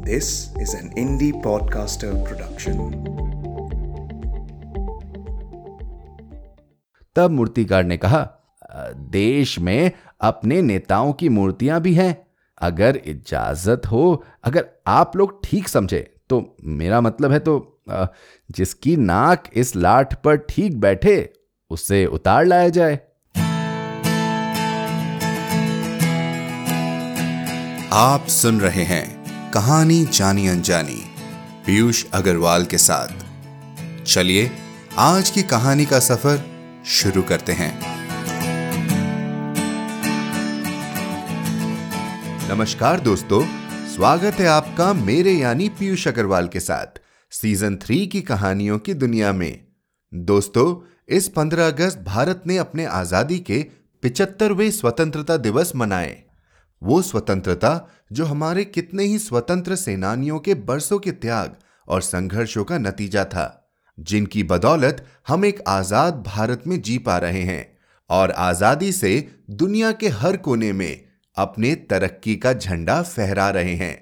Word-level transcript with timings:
This 0.00 0.48
is 0.58 0.72
an 0.72 0.90
indie 0.96 1.32
podcaster 1.42 2.10
production. 2.24 2.78
तब 7.16 7.30
मूर्तिकार 7.30 7.84
ने 7.84 7.96
कहा 7.96 8.22
देश 9.10 9.58
में 9.58 9.90
अपने 10.20 10.62
नेताओं 10.62 11.12
की 11.12 11.28
मूर्तियाँ 11.28 11.80
भी 11.80 11.94
हैं 11.94 12.16
अगर 12.60 12.96
इजाज़त 12.96 13.86
हो 13.86 14.24
अगर 14.44 14.66
आप 14.86 15.16
लोग 15.16 15.40
ठीक 15.44 15.68
समझे 15.68 16.00
तो 16.28 16.42
मेरा 16.64 17.00
मतलब 17.00 17.32
है 17.32 17.38
तो 17.38 17.58
जिसकी 18.50 18.96
नाक 18.96 19.50
इस 19.54 19.76
लाठ 19.76 20.14
पर 20.14 20.36
ठीक 20.48 20.80
बैठे 20.80 21.18
उसे 21.70 22.04
उतार 22.06 22.44
लाया 22.44 22.68
जाए 22.68 23.00
आप 27.92 28.26
सुन 28.30 28.60
रहे 28.60 28.84
हैं 28.84 29.19
कहानी 29.54 30.04
जानी 30.04 30.48
अनजानी, 30.48 31.02
पीयूष 31.66 32.04
अग्रवाल 32.12 32.64
के 32.64 32.78
साथ। 32.78 33.08
चलिए, 34.04 34.50
आज 34.98 35.30
की 35.30 35.42
कहानी 35.42 35.84
का 35.84 35.98
सफ़र 35.98 36.44
शुरू 36.86 37.22
करते 37.22 37.52
हैं। 37.52 37.80
नमस्कार 42.50 43.00
दोस्तों, 43.00 43.42
स्वागत 43.96 44.34
है 44.34 44.46
आपका 44.46 44.92
मेरे 44.92 45.32
यानी 45.32 45.68
पीयूष 45.68 46.08
अग्रवाल 46.08 46.48
के 46.48 46.60
साथ, 46.60 46.86
सीज़न 47.30 47.76
थ्री 47.76 48.06
की 48.06 48.20
कहानियों 48.20 48.78
की 48.78 48.94
दुनिया 48.94 49.32
में। 49.32 49.64
दोस्तों, 50.14 50.96
इस 51.08 51.28
15 51.28 51.66
अगस्त 51.66 51.98
भारत 51.98 52.42
ने 52.46 52.56
अपने 52.56 52.84
आज़ादी 52.84 53.38
के 53.38 53.66
पिचहत्तरवे 54.02 54.70
स्वतंत्रता 54.70 55.36
दिवस 55.36 55.72
मनाए। 55.76 56.29
वो 56.82 57.00
स्वतंत्रता 57.02 57.88
जो 58.12 58.24
हमारे 58.24 58.64
कितने 58.64 59.04
ही 59.04 59.18
स्वतंत्र 59.18 59.76
सेनानियों 59.76 60.38
के 60.38 60.54
बरसों 60.54 60.98
के 60.98 61.12
त्याग 61.12 61.56
और 61.88 62.02
संघर्षों 62.02 62.64
का 62.64 62.78
नतीजा 62.78 63.24
था, 63.24 63.72
जिनकी 63.98 64.42
बदौलत 64.42 65.04
हम 65.28 65.44
एक 65.44 65.60
आज़ाद 65.68 66.22
भारत 66.26 66.62
में 66.66 66.80
जी 66.82 66.98
पा 66.98 67.18
रहे 67.18 67.42
हैं 67.42 67.66
और 68.10 68.30
आज़ादी 68.30 68.92
से 68.92 69.12
दुनिया 69.52 69.92
के 69.92 70.08
हर 70.10 70.36
कोने 70.36 70.72
में 70.72 71.00
अपने 71.36 71.74
तरक्की 71.90 72.36
का 72.36 72.52
झंडा 72.52 73.00
फहरा 73.02 73.48
रहे 73.50 73.74
हैं। 73.76 73.96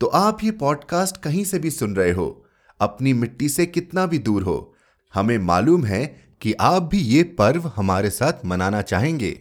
तो 0.00 0.06
आप 0.06 0.42
ये 0.44 0.50
पॉडकास्ट 0.52 1.16
कहीं 1.16 1.44
से 1.44 1.58
भी 1.58 1.70
सुन 1.70 1.94
रहे 1.96 2.10
हो, 2.10 2.44
अपनी 2.80 3.12
मिट्टी 3.12 3.48
से 3.48 3.66
कितना 3.66 4.06
भी 4.06 4.18
दूर 4.18 4.42
हो, 4.42 4.74
हमें 5.14 5.38
मालूम 5.40 5.84
है 5.84 6.04
कि 6.42 6.52
आप 6.60 6.82
भी 6.82 6.98
ये 6.98 7.22
पर्व 7.38 7.70
हमारे 7.76 8.10
साथ 8.10 8.44
मनाना 8.44 8.80
चाहेंगे। 8.82 9.38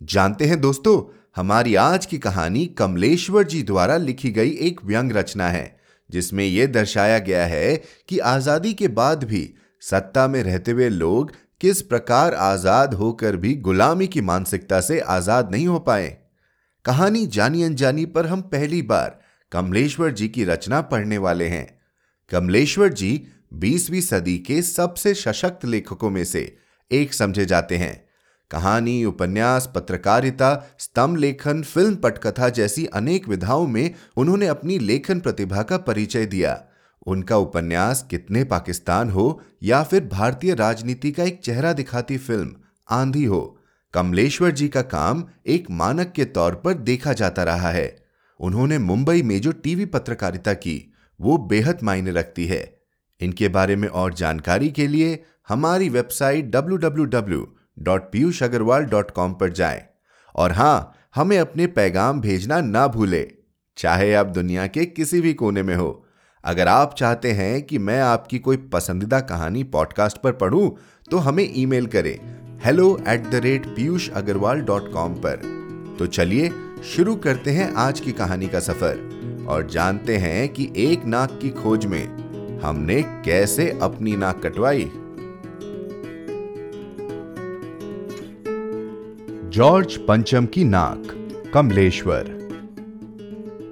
जानते 0.00 0.46
हैं 0.46 0.60
दोस्तों 0.60 1.00
हमारी 1.38 1.74
आज 1.74 2.06
की 2.06 2.18
कहानी 2.18 2.64
कमलेश्वर 2.78 3.42
जी 3.42 3.62
द्वारा 3.62 3.96
लिखी 3.96 4.30
गई 4.30 4.50
एक 4.60 4.80
व्यंग 4.84 5.12
रचना 5.12 5.48
है, 5.48 5.78
जिसमें 6.10 6.44
यह 6.44 6.66
दर्शाया 6.66 7.18
गया 7.18 7.44
है 7.46 7.76
कि 8.08 8.18
आज़ादी 8.18 8.72
के 8.74 8.88
बाद 8.88 9.22
भी 9.24 9.42
सत्ता 9.82 10.26
में 10.28 10.42
रहते 10.42 10.70
हुए 10.70 10.88
लोग 10.88 11.30
किस 11.60 11.82
प्रकार 11.82 12.34
आज़ाद 12.34 12.94
होकर 12.94 13.36
भी 13.36 13.54
गुलामी 13.60 14.06
की 14.06 14.20
मानसिकता 14.20 14.80
से 14.80 14.98
आज़ाद 15.00 15.52
नहीं 15.52 15.66
हो 15.66 15.78
पाए। 15.78 16.08
कहानी 16.84 17.26
जानी 17.28 17.62
अनजानी 17.62 18.06
पर 18.06 18.26
हम 18.26 18.40
पहली 18.48 18.82
बार 18.82 19.18
कमलेश्वर 19.52 20.10
जी 20.12 20.28
की 20.28 20.44
रचना 20.44 20.80
पढ़ने 20.80 21.18
वाले 21.18 21.48
हैं। 21.48 21.66
कमलेश्वर 22.30 22.92
जी 22.94 23.12
बीसवीं 23.54 24.00
सदी 24.00 24.36
के 24.38 24.60
सबसे 24.64 25.14
सशक्त 25.14 25.64
लेखकों 25.66 26.10
में 26.10 26.24
से 26.24 26.44
एक 26.90 27.14
समझे 27.14 27.46
जाते 27.46 27.76
हैं। 27.76 28.07
कहानी, 28.50 29.04
उपन्यास, 29.04 29.72
पत्रकारिता 29.74 30.74
स्तंभ 30.78 31.16
लेखन 31.16 31.62
फ़िल्म 31.62 31.96
पटकथा 31.96 32.48
जैसी 32.48 32.86
अनेक 32.86 33.28
विधाओं 33.28 33.66
में 33.66 33.94
उन्होंने 34.16 34.46
अपनी 34.46 34.78
लेखन 34.78 35.20
प्रतिभा 35.20 35.62
का 35.62 35.76
परिचय 35.76 36.26
दिया। 36.26 36.64
उनका 37.06 37.36
उपन्यास 37.36 38.06
कितने 38.10 38.44
पाकिस्तान 38.44 39.10
हो 39.10 39.40
या 39.62 39.82
फिर 39.82 40.04
भारतीय 40.04 40.54
राजनीति 40.54 41.12
का 41.12 41.22
एक 41.22 41.40
चेहरा 41.40 41.72
दिखाती 41.72 42.16
फ़िल्म, 42.18 42.56
आंधी 42.90 43.24
हो, 43.24 43.60
कमलेश्वर 43.94 44.50
जी 44.50 44.68
का 44.68 44.82
काम 44.82 45.24
एक 45.46 45.70
मानक 45.70 46.12
के 46.16 46.24
तौर 46.24 46.54
पर 46.54 46.74
देखा 46.74 47.12
जाता 47.12 47.42
रहा 47.42 47.70
है। 47.70 48.04
उन्होंने 48.40 48.78
मुंबई 48.78 49.22
में 49.22 49.40
जो 49.40 49.52
टीवी 49.52 49.84
पत्रकारिता 49.84 50.54
की, 50.54 50.94
वो 51.20 51.38
बेहद 51.38 51.78
मायने 51.82 52.10
रखती 52.10 52.46
है। 52.46 52.80
इनके 53.20 53.48
बारे 53.48 53.76
में 53.76 53.88
और 53.88 54.14
जानकारी 54.14 54.70
के 54.70 54.86
लिए 54.86 55.24
हमारी 55.48 55.88
वेबसाइट 55.88 56.44
www.piyushagarwal.com 57.82 59.34
पर 59.40 59.52
जाएँ। 59.52 59.82
और 60.36 60.52
हाँ, 60.52 60.92
हमें 61.14 61.38
अपने 61.38 61.66
पैगाम 61.66 62.20
भेजना 62.20 62.60
ना 62.60 62.86
भूले। 62.86 63.30
चाहे 63.76 64.14
आप 64.14 64.26
दुनिया 64.26 64.66
के 64.66 64.84
किसी 64.84 65.20
भी 65.20 65.34
कोने 65.34 65.62
में 65.62 65.76
हो। 65.76 66.04
अगर 66.44 66.68
आप 66.68 66.94
चाहते 66.94 67.32
हैं 67.32 67.62
कि 67.62 67.78
मैं 67.78 68.00
आपकी 68.00 68.38
कोई 68.38 68.56
पसंदीदा 68.56 69.20
कहानी 69.20 69.64
पॉडकास्ट 69.64 70.18
पर 70.22 70.32
पढ़ूं 70.32 70.70
तो 71.10 71.18
हमें 71.18 71.52
ईमेल 71.56 71.86
करें। 71.86 72.18
Hello 72.64 73.00
at 73.08 73.30
the 73.30 73.34
rate 73.34 73.66
Piyush 73.66 74.10
Agrawal 74.10 74.60
dot 74.60 74.92
com 74.92 75.14
पर। 75.14 75.58
तो 75.98 76.06
चलिए, 76.06 76.52
शुरू 76.84 77.16
करते 77.16 77.50
हैं 77.50 77.74
आज 77.74 78.00
की 78.00 78.12
कहानी 78.12 78.48
का 78.48 78.60
सफ़र। 78.60 79.18
और 79.48 79.66
जानते 79.66 80.16
हैं 80.16 80.48
कि 80.48 80.72
एक 80.76 81.04
नाक 81.04 81.38
की 81.42 81.50
खोज 81.50 81.86
में 81.86 82.28
हमने 82.60 83.02
कैसे 83.02 83.78
अपनी 83.82 84.16
नाक 84.16 84.42
कटवाई। 84.46 84.92
जॉर्ज 89.48 89.96
पंचम 89.96 90.46
की 90.46 90.64
नाक, 90.64 91.02
कमलेश्वर। 91.54 92.22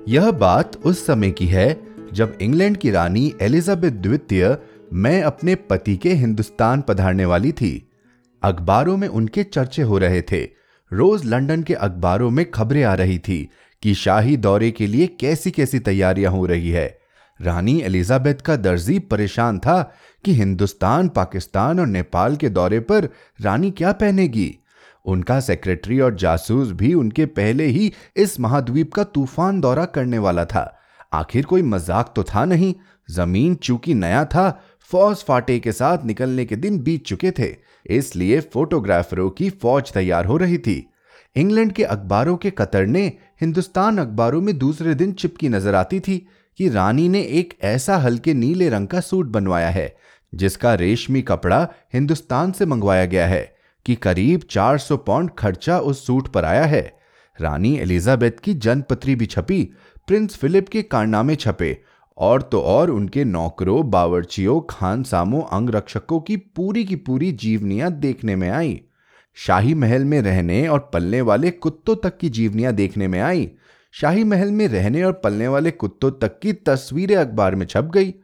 यह 0.08 0.30
बात 0.30 0.76
उस 0.76 1.06
समय 1.06 1.30
की 1.30 1.46
है 1.46 1.80
जब 2.12 2.38
इंग्लैंड 2.42 2.76
की 2.76 2.90
रानी 2.90 3.34
एलिजाबेथ 3.42 3.90
द्वितीय, 3.90 4.58
मैं 4.92 5.22
अपने 5.22 5.54
पति 5.54 5.96
के 5.96 6.12
हिंदुस्तान 6.12 6.82
पधारने 6.88 7.24
वाली 7.24 7.52
थी। 7.52 7.90
अखबारों 8.42 8.96
में 8.96 9.08
उनके 9.08 9.42
चर्चे 9.42 9.82
हो 9.82 9.98
रहे 9.98 10.22
थे। 10.22 10.48
रोज 10.92 11.24
लंदन 11.24 11.62
के 11.62 11.74
अखबारों 11.74 12.30
में 12.30 12.50
खबरें 12.50 12.82
आ 12.82 12.94
रही 12.94 13.18
थी 13.18 13.50
कि 13.82 13.94
शाही 13.94 14.36
दौरे 14.36 14.70
के 14.70 14.86
लिए 14.86 15.06
कैसी 15.06 15.50
कैसी 15.50 15.78
तैयारियाँ 15.78 16.32
हो 16.32 16.46
रही 16.46 16.70
है। 16.70 16.98
रानी 17.42 17.80
एलिजाबेथ 17.80 18.34
का 18.34 18.56
दर्जी 18.56 18.98
परेशान 18.98 19.58
था 19.58 19.94
कि 20.24 20.34
हिंदुस्तान, 20.34 21.08
पाकिस्तान 21.08 21.80
और 21.80 21.86
नेपाल 21.86 22.36
के 22.36 22.48
दौरे 22.48 22.80
पर 22.80 23.08
रानी 23.40 23.70
क्या 23.70 23.92
पहनेगी। 23.92 24.58
उनका 25.06 25.38
सेक्रेटरी 25.40 26.00
और 26.00 26.14
जासूस 26.14 26.70
भी 26.72 26.92
उनके 26.94 27.26
पहले 27.26 27.66
ही 27.66 27.92
इस 28.16 28.38
महाद्वीप 28.40 28.92
का 28.92 29.04
तूफ़ान 29.04 29.60
दौरा 29.60 29.84
करने 29.84 30.18
वाला 30.18 30.44
था। 30.44 30.72
आखिर 31.12 31.44
कोई 31.44 31.62
मज़ाक 31.62 32.12
तो 32.16 32.22
था 32.24 32.44
नहीं। 32.44 32.74
ज़मीन 33.08 33.54
चूँकि 33.54 33.94
नया 33.94 34.24
था, 34.24 34.50
फौज 34.90 35.16
फाटे 35.18 35.58
के 35.58 35.72
साथ 35.72 36.04
निकलने 36.04 36.44
के 36.44 36.56
दिन 36.56 36.78
बीत 36.78 37.04
चुके 37.06 37.30
थे, 37.30 37.54
इसलिए 37.88 38.40
फोटोग्राफरों 38.52 39.28
की 39.30 39.50
फौज 39.52 39.92
तैयार 39.92 40.26
हो 40.26 40.36
रही 40.36 40.58
थी। 40.58 40.86
इंग्लैंड 41.36 41.72
के 41.72 41.84
अखबारों 41.84 42.36
के 42.36 42.50
कतरने 42.50 43.06
हिंदुस्तान 43.40 43.98
अखबारों 43.98 44.40
में 44.40 44.56
दूसरे 44.58 44.94
दिन 44.94 45.12
चिपकी 45.12 45.48
नज़र 45.48 45.74
आती 45.74 46.00
थी 46.00 46.18
कि 46.58 46.68
रानी 46.68 47.08
ने 47.08 47.20
एक 47.20 47.58
ऐसा 47.64 47.96
हल्के 47.96 48.34
नीले 48.34 48.68
रंग 48.68 48.88
का 48.88 49.00
सूट 49.00 49.26
बनवाया 49.26 49.68
है, 49.70 49.94
जिसका 50.32 50.74
रेशमी 50.74 51.22
कपड़ा 51.22 51.66
हिंदुस्तान 51.94 52.52
से 52.52 52.66
मंगवाया 52.66 53.04
गया 53.04 53.26
है। 53.26 53.55
कि 53.86 53.94
करीब 53.94 54.40
400 54.40 54.96
पाउंड 54.96 55.30
खर्चा 55.38 55.78
उस 55.78 56.06
सूट 56.06 56.28
पर 56.28 56.44
आया 56.44 56.64
है। 56.64 56.98
रानी 57.40 57.78
एलिजाबेथ 57.78 58.30
की 58.44 58.54
जनपत्री 58.54 59.14
भी 59.14 59.26
छपी, 59.26 59.74
प्रिंस 60.06 60.36
फिलिप 60.36 60.68
के 60.68 60.82
कारनामे 60.82 61.36
छपे, 61.36 61.82
और 62.18 62.42
तो 62.42 62.60
और 62.60 62.90
उनके 62.90 63.24
नौकरों, 63.24 63.90
बावर्चियों, 63.90 64.60
खानसामों, 64.70 65.42
अंगरक्षकों 65.42 66.20
की 66.20 66.36
पूरी 66.36 66.84
की 66.84 66.96
पूरी 66.96 67.32
जीवनियाँ 67.32 67.92
देखने 67.92 68.36
में 68.36 68.50
आई। 68.50 68.80
शाही 69.34 69.74
महल 69.74 70.04
में 70.04 70.22
रहने 70.22 70.68
और 70.68 70.90
पलने 70.94 71.20
वाले 71.20 71.50
कुत्तों 71.50 71.96
तक 71.96 72.18
की 72.18 72.28
जीवनियाँ 72.28 72.72
देखने 72.72 73.08
में 73.08 73.20
आई। 73.20 73.50
शाही 73.92 74.24
महल 74.24 74.50
में 74.50 74.68
रहने 74.68 75.02
और 75.02 75.12
पलने 75.12 75.48
वाले 75.48 75.70
कुत्तों 75.70 76.10
तक 76.10 76.38
की 76.38 76.52
तस्वीरें 76.52 77.16
अखबार 77.16 77.54
में 77.54 77.66
छप 77.66 77.90
गई। 77.94 78.14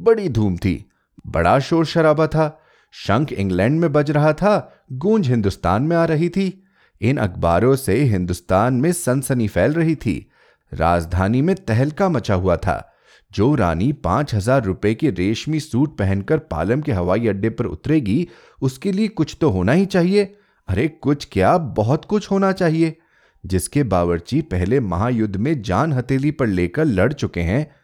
बड़ी 0.00 0.28
धूम 0.28 0.56
थी, 0.56 0.84
बड़ा 1.26 1.58
शोर 1.58 1.86
शराबा 1.86 2.26
था 2.26 2.61
शंख 2.92 3.32
इंग्लैंड 3.32 3.80
में 3.80 3.92
बज 3.92 4.10
रहा 4.10 4.32
था, 4.32 4.84
गूंज 4.92 5.28
हिंदुस्तान 5.28 5.82
में 5.82 5.96
आ 5.96 6.04
रही 6.04 6.28
थी। 6.28 6.64
इन 7.00 7.16
अखबारों 7.16 7.76
से 7.76 8.02
हिंदुस्तान 8.02 8.74
में 8.74 8.92
सनसनी 8.92 9.48
फैल 9.48 9.72
रही 9.72 9.94
थी। 9.94 10.30
राजधानी 10.74 11.42
में 11.42 11.54
तहलका 11.56 12.08
मचा 12.08 12.34
हुआ 12.34 12.56
था। 12.56 12.88
जो 13.32 13.54
रानी 13.54 13.92
पाँच 13.92 14.34
हज़ार 14.34 14.64
रुपए 14.64 14.94
के 14.94 15.10
रेशमी 15.10 15.60
सूट 15.60 15.96
पहनकर 15.98 16.38
पालम 16.38 16.80
के 16.80 16.92
हवाई 16.92 17.26
अड्डे 17.28 17.50
पर 17.50 17.64
उतरेगी, 17.64 18.28
उसके 18.62 18.92
लिए 18.92 19.08
कुछ 19.08 19.36
तो 19.40 19.50
होना 19.50 19.72
ही 19.72 19.86
चाहिए। 19.86 20.34
अरे 20.68 20.88
कुछ 20.88 21.28
क्या, 21.32 21.58
बहुत 21.58 22.04
कुछ 22.04 22.30
होना 22.30 22.52
चाहिए। 22.52 22.96
जिसके 23.44 23.82
बावर्ची 23.82 24.40
पहले 24.40 24.80
महायुद्ध 24.80 25.36
में 25.36 25.62
जान 25.62 25.92
हथेली 25.92 26.30
पर 26.30 26.46
लेकर 26.46 26.84
लड़ 26.84 27.12
चुके 27.12 27.40
हैं। 27.40 27.74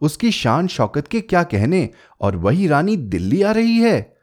उसकी 0.00 0.30
शान 0.30 0.66
शौकत 0.66 1.08
के 1.08 1.20
क्या 1.20 1.42
कहने, 1.42 1.90
और 2.20 2.36
वही 2.36 2.66
रानी 2.66 2.96
दिल्ली 2.96 3.42
आ 3.42 3.52
रही 3.52 3.78
है। 3.78 4.13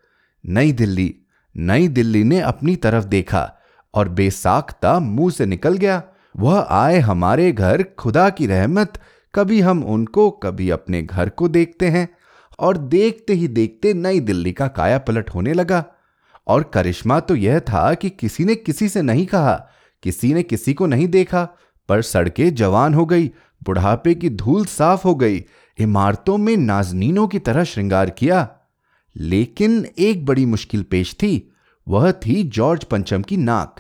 नई 0.46 0.72
दिल्ली। 0.72 1.16
नई 1.58 1.88
दिल्ली 1.88 2.24
ने 2.24 2.40
अपनी 2.40 2.76
तरफ़ 2.76 3.06
देखा 3.06 3.54
और 3.94 4.10
बेसाख्ता 4.10 5.00
मुँह 5.00 5.32
से 5.32 5.46
निकल 5.46 5.78
गया। 5.78 6.04
वह 6.38 6.68
आए 6.70 7.00
हमारे 7.00 7.52
घर, 7.52 7.84
खुदा 7.84 8.30
की 8.30 8.48
रहमत। 8.48 9.02
कभी 9.36 9.62
हम 9.62 9.84
उनको, 9.84 10.32
कभी 10.32 10.70
अपने 10.70 11.02
घर 11.02 11.30
को 11.30 11.48
देखते 11.48 11.88
हैं 11.88 12.10
और 12.60 12.78
देखते 12.78 13.34
ही 13.34 13.48
देखते 13.48 13.94
नई 13.94 14.20
दिल्ली 14.20 14.52
का 14.52 14.68
काया 14.68 14.98
पलट 14.98 15.30
होने 15.30 15.54
लगा। 15.54 15.86
और 16.48 16.64
करिश्मा 16.64 17.20
तो 17.20 17.36
यह 17.36 17.60
था 17.60 17.94
कि 17.94 18.10
किसी 18.10 18.46
ने 18.46 18.56
किसी 18.56 18.90
से 18.90 19.02
नहीं 19.02 19.26
कहा, 19.26 19.70
किसी 20.04 20.34
ने 20.34 20.44
किसी 20.44 20.74
को 20.74 20.86
नहीं 20.86 21.08
देखा, 21.08 21.50
पर 21.90 22.02
सड़कें 22.02 22.56
जवान 22.56 22.94
हो 22.94 23.06
गई, 23.06 23.32
बुढ़ापे 23.64 24.16
की 24.16 24.30
धूल 24.30 24.66
साफ़ 24.66 25.04
हो 25.04 25.16
गई, 25.16 25.46
इमारतों 25.78 26.38
में 26.38 26.58
नाजनीनों 26.58 27.28
की 27.28 27.40
तरह 27.40 27.64
श्रृंगार 27.64 28.10
किया। 28.10 28.50
लेकिन 29.18 29.88
एक 30.00 30.26
बड़ी 30.26 30.46
मुश्किल 30.46 30.84
पेश 30.84 31.14
थी। 31.14 31.52
वह 31.88 32.12
थी 32.12 32.44
जॉर्ज 32.44 32.84
पंचम 32.84 33.22
की 33.22 33.38
नाक। 33.38 33.76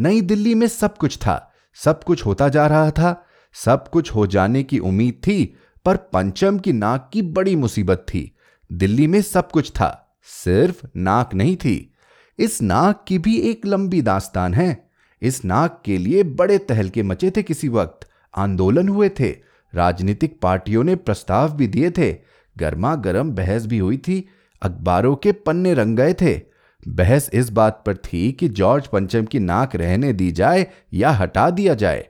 नई 0.00 0.20
दिल्ली 0.20 0.54
में 0.54 0.66
सब 0.66 0.96
कुछ 0.96 1.16
था। 1.16 1.52
सब 1.74 2.04
कुछ 2.04 2.26
होता 2.26 2.48
जा 2.48 2.66
रहा 2.66 2.90
था। 2.90 3.26
सब 3.52 3.88
कुछ 3.88 4.14
हो 4.14 4.26
जाने 4.26 4.62
की 4.62 4.78
उम्मीद 4.78 5.14
थी, 5.14 5.56
पर 5.84 5.96
पंचम 5.96 6.58
की 6.58 6.72
नाक 6.72 7.10
की 7.12 7.22
बड़ी 7.22 7.56
मुसीबत 7.56 8.06
थी। 8.08 8.36
दिल्ली 8.72 9.06
में 9.06 9.22
सब 9.22 9.50
कुछ 9.50 9.70
था। 9.70 10.16
सिर्फ़ 10.22 10.86
नाक 10.96 11.34
नहीं 11.34 11.56
थी। 11.56 11.94
इस 12.38 12.62
नाक 12.62 13.04
की 13.08 13.18
भी 13.18 13.36
एक 13.38 13.66
लंबी 13.66 14.02
दास्तान 14.02 14.54
है। 14.54 14.90
इस 15.22 15.44
नाक 15.44 15.82
के 15.84 15.98
लिए 15.98 16.22
बड़े 16.22 16.58
तहलके 16.58 17.02
मचे 17.02 17.30
थे 17.30 17.42
किसी 17.42 17.68
वक्त। 17.68 18.08
आंदोलन 18.36 18.88
हुए 18.88 19.08
थे। 19.08 19.36
राजनीतिक 19.74 20.40
पार्टियों 20.40 20.84
ने 20.84 20.96
प्रस्ताव 20.96 21.56
भी 21.56 21.66
दिए 21.66 21.90
थे। 21.90 22.16
गर्मा 22.56 22.94
गर्म 22.94 23.30
बहस 23.30 23.66
भी 23.66 23.78
हुई 23.78 23.96
थी। 23.96 24.28
अखबारों 24.64 25.16
के 25.16 25.32
पन्ने 25.32 25.74
रंग 25.74 25.96
गए 25.96 26.14
थे। 26.14 26.40
बहस 26.88 27.30
इस 27.32 27.50
बात 27.50 27.82
पर 27.86 27.96
थी 27.96 28.32
कि 28.32 28.48
जॉर्ज 28.48 28.86
पंचम 28.86 29.24
की 29.24 29.38
नाक 29.38 29.76
रहने 29.76 30.12
दी 30.12 30.32
जाए 30.32 30.66
या 30.94 31.10
हटा 31.10 31.50
दिया 31.50 31.74
जाए। 31.74 32.08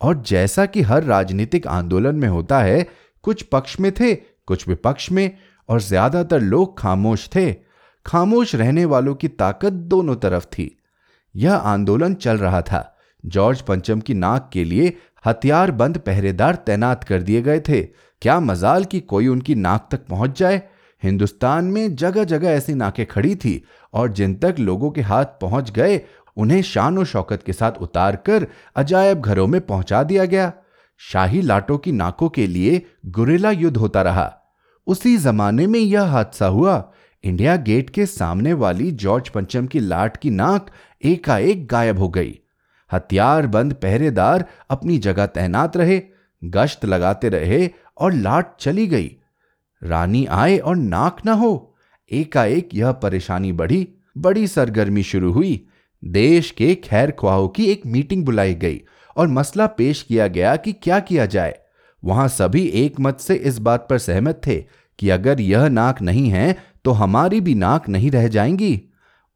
और 0.00 0.22
जैसा 0.26 0.66
कि 0.66 0.82
हर 0.82 1.02
राजनीतिक 1.02 1.66
आंदोलन 1.66 2.16
में 2.16 2.28
होता 2.28 2.60
है, 2.60 2.86
कुछ 3.22 3.42
पक्ष 3.42 3.80
में 3.80 3.92
थे, 3.92 4.14
कुछ 4.14 4.68
विपक्ष 4.68 5.12
में, 5.12 5.38
और 5.68 5.80
ज़्यादातर 5.80 6.40
लोग 6.40 6.78
खामोश 6.78 7.28
थे। 7.36 7.52
खामोश 8.06 8.54
रहने 8.54 8.84
वालों 8.84 9.14
की 9.14 9.28
ताकत 9.28 9.72
दोनों 9.72 10.16
तरफ़ 10.16 10.44
थी। 10.44 10.78
यह 11.36 11.54
आंदोलन 11.54 12.14
चल 12.14 12.38
रहा 12.38 12.62
था। 12.62 12.98
जॉर्ज 13.26 13.60
पंचम 13.60 14.00
की 14.00 14.14
नाक 14.14 14.50
के 14.52 14.64
लिए 14.64 14.96
हथियार 15.26 15.70
बंद 15.70 15.98
पहरेदार 15.98 16.54
तैनात 16.54 17.04
कर 17.04 17.22
दिए 17.22 17.42
गए 17.42 17.60
थे। 17.60 17.82
क्या 18.22 18.40
मजाल 18.40 18.84
कि 18.84 19.00
कोई 19.00 19.28
उनकी 19.28 19.54
नाक 19.54 19.88
तक 19.92 20.06
पहुँच 20.06 20.38
जाए? 20.38 20.62
हिंदुस्तान 21.02 21.64
में 21.64 21.94
जगह 21.96 22.24
जगह 22.24 22.48
ऐसी 22.48 22.74
नाकें 22.74 23.06
खड़ी 23.06 23.34
थी 23.36 23.64
और 23.94 24.12
जिन 24.12 24.34
तक 24.34 24.56
लोगों 24.58 24.90
के 24.90 25.00
हाथ 25.00 25.24
पहुँच 25.24 25.70
गए, 25.70 26.00
उन्हें 26.36 26.62
शान 26.62 26.98
और 26.98 27.06
शौकत 27.06 27.42
के 27.42 27.52
साथ 27.52 27.72
उतार 27.72 28.16
कर 28.16 28.46
अजायब 28.76 29.20
घरों 29.20 29.46
में 29.46 29.60
पहुँचा 29.60 30.02
दिया 30.02 30.24
गया। 30.24 30.52
शाही 30.98 31.42
लाटों 31.42 31.78
की 31.78 31.92
नाकों 31.92 32.28
के 32.28 32.46
लिए 32.46 32.82
गुरेला 33.06 33.50
युद्ध 33.50 33.76
होता 33.76 34.02
रहा। 34.02 34.36
उसी 34.86 35.16
जमाने 35.16 35.66
में 35.66 35.80
यह 35.80 36.02
हादसा 36.02 36.46
हुआ। 36.46 36.92
इंडिया 37.24 37.56
गेट 37.56 37.90
के 37.90 38.06
सामने 38.06 38.52
वाली 38.52 38.90
जॉर्ज 38.90 39.28
पंचम 39.28 39.66
की 39.66 39.80
लाट 39.80 40.16
की 40.16 40.30
नाक 40.30 40.66
एकाएक 41.04 41.66
गायब 41.66 41.98
हो 41.98 42.08
गई। 42.08 42.38
हथियार 42.92 43.46
बंद 43.46 43.74
पहरेदार 43.74 44.44
अपनी 44.70 44.98
जगह 44.98 45.26
तैनात 45.26 45.76
रहे, 45.76 46.02
गश्त 46.44 46.84
लगाते 46.84 47.28
रहे 47.28 47.70
और 47.98 48.12
लाट 48.12 48.56
चली 48.60 48.86
गई। 48.86 49.16
रानी 49.82 50.26
आए 50.26 50.58
और 50.58 50.76
नाक 50.76 51.24
ना 51.26 51.32
हो। 51.32 51.76
एकाएक 52.12 52.68
यह 52.74 52.92
परेशानी 52.92 53.52
बढ़ी, 53.52 53.88
बड़ी 54.18 54.46
सरगर्मी 54.46 55.02
शुरू 55.02 55.32
हुई। 55.32 55.66
देश 56.04 56.50
के 56.50 56.74
खैर 56.74 57.10
ख्वाहों 57.10 57.48
की 57.48 57.66
एक 57.66 57.86
मीटिंग 57.86 58.24
बुलाई 58.24 58.54
गई 58.54 58.80
और 59.16 59.28
मसला 59.28 59.66
पेश 59.66 60.02
किया 60.02 60.26
गया 60.26 60.56
कि 60.56 60.72
क्या 60.72 61.00
किया 61.00 61.26
जाए। 61.26 61.58
वहाँ 62.04 62.28
सभी 62.28 62.66
एक 62.66 63.00
मत 63.00 63.20
से 63.20 63.34
इस 63.34 63.58
बात 63.58 63.86
पर 63.90 63.98
सहमत 63.98 64.40
थे 64.46 64.64
कि 64.98 65.10
अगर 65.10 65.40
यह 65.40 65.68
नाक 65.68 66.02
नहीं 66.02 66.28
है 66.28 66.56
तो 66.84 66.90
हमारी 66.90 67.40
भी 67.40 67.54
नाक 67.54 67.88
नहीं 67.88 68.10
रह 68.10 68.28
जाएँगी। 68.28 68.82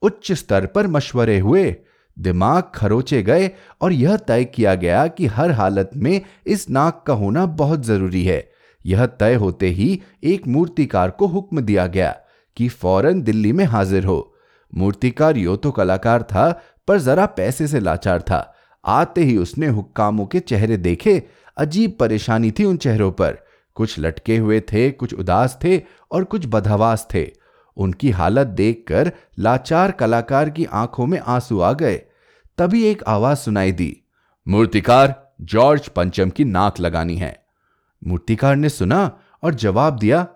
उच्च 0.02 0.32
स्तर 0.32 0.66
पर 0.66 0.86
मशवरे 0.86 1.38
हुए, 1.38 1.76
दिमाग 2.18 2.62
खरोचे 2.74 3.22
गए 3.22 3.50
और 3.80 3.92
यह 3.92 4.16
तय 4.16 4.44
किया 4.44 4.74
गया 4.74 5.06
कि 5.06 5.26
हर 5.26 5.50
हालत 5.50 5.90
में 5.96 6.20
इस 6.46 6.70
नाक 6.70 7.04
का 7.06 7.14
होना 7.14 7.46
बहुत 7.46 7.84
ज़रूरी 7.84 8.24
है। 8.24 8.49
यह 8.86 9.06
तय 9.06 9.34
होते 9.34 9.68
ही 9.68 10.02
एक 10.24 10.46
मूर्तिकार 10.46 11.10
को 11.10 11.26
हुक्म 11.26 11.60
दिया 11.60 11.86
गया 11.86 12.16
कि 12.56 12.68
फ़ौरन 12.68 13.22
दिल्ली 13.22 13.52
में 13.52 13.64
हाजिर 13.64 14.04
हो। 14.04 14.34
मूर्तिकार 14.74 15.36
यो 15.36 15.56
तो 15.56 15.70
कलाकार 15.70 16.22
था, 16.22 16.62
पर 16.88 16.98
जरा 16.98 17.26
पैसे 17.26 17.68
से 17.68 17.80
लाचार 17.80 18.22
था। 18.22 18.54
आते 18.84 19.20
ही 19.20 19.36
उसने 19.36 19.66
हुक्कामों 19.66 20.26
के 20.26 20.40
चेहरे 20.40 20.76
देखे। 20.76 21.22
अजीब 21.56 21.96
परेशानी 22.00 22.50
थी 22.50 22.64
उन 22.64 22.76
चेहरों 22.76 23.12
पर। 23.12 23.38
कुछ 23.74 23.98
लटके 23.98 24.36
हुए 24.36 24.60
थे, 24.60 24.90
कुछ 24.90 25.14
उदास 25.14 25.58
थे 25.64 25.82
और 26.12 26.24
कुछ 26.24 26.46
बदहवास 26.46 27.08
थे। 27.14 27.30
उनकी 27.76 28.10
हालत 28.10 28.46
देखकर 28.46 29.12
लाचार 29.38 29.90
कलाकार 29.90 30.50
की 30.50 30.64
आँखों 30.64 31.06
में 31.06 31.18
आँसू 31.18 31.60
आ 31.60 31.72
गए। 31.72 32.02
तभी 32.58 32.84
एक 32.84 33.02
आवाज़ 33.02 33.38
सुनाई 33.38 33.72
दी। 33.72 34.02
मूर्तिकार, 34.48 35.32
जॉर्ज 35.40 35.88
पंचम 35.88 36.30
की 36.30 36.44
नाक 36.44 36.80
लगानी 36.80 37.16
है। 37.16 37.44
मूर्तिकार 38.06 38.56
ने 38.56 38.68
सुना 38.68 39.18
और 39.42 39.54
जवाब 39.54 39.98
दिया, 39.98 40.26